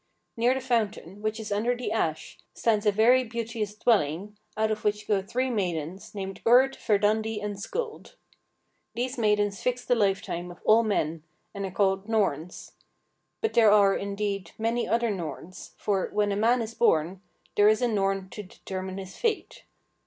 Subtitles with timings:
[0.35, 4.83] Near the fountain, which is under the ash, stands a very beauteous dwelling, out of
[4.83, 8.15] which go three maidens, named Urd, Verdandi, and Skuld.
[8.95, 11.21] These maidens fix the lifetime of all men,
[11.53, 12.71] and are called Norns.
[13.41, 17.21] But there are, indeed, many other Norns, for, when a man is born,
[17.55, 19.65] there is a Norn to determine his fate.